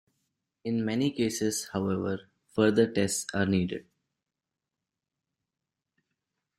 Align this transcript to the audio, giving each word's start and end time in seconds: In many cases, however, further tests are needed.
In 0.63 0.83
many 0.83 1.11
cases, 1.11 1.69
however, 1.73 2.21
further 2.55 2.91
tests 2.91 3.27
are 3.35 3.45
needed. 3.45 3.85